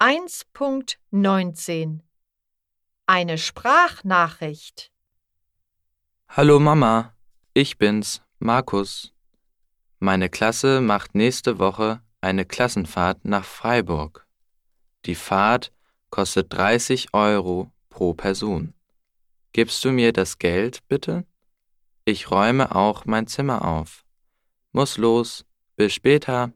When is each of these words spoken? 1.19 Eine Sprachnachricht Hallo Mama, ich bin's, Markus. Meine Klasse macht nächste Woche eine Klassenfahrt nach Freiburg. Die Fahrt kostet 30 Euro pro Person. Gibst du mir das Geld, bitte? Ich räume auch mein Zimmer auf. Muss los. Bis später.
1.19 0.00 1.98
Eine 3.06 3.36
Sprachnachricht 3.36 4.92
Hallo 6.28 6.60
Mama, 6.60 7.16
ich 7.52 7.78
bin's, 7.78 8.22
Markus. 8.38 9.12
Meine 9.98 10.28
Klasse 10.28 10.80
macht 10.80 11.16
nächste 11.16 11.58
Woche 11.58 12.00
eine 12.20 12.44
Klassenfahrt 12.44 13.24
nach 13.24 13.44
Freiburg. 13.44 14.24
Die 15.04 15.16
Fahrt 15.16 15.72
kostet 16.10 16.52
30 16.52 17.12
Euro 17.12 17.72
pro 17.90 18.14
Person. 18.14 18.74
Gibst 19.52 19.84
du 19.84 19.90
mir 19.90 20.12
das 20.12 20.38
Geld, 20.38 20.86
bitte? 20.86 21.26
Ich 22.04 22.30
räume 22.30 22.72
auch 22.72 23.04
mein 23.04 23.26
Zimmer 23.26 23.64
auf. 23.64 24.04
Muss 24.70 24.96
los. 24.96 25.44
Bis 25.74 25.92
später. 25.92 26.52